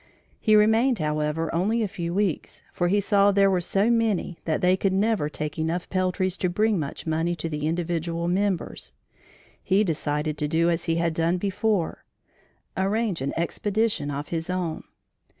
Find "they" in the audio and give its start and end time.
4.59-4.75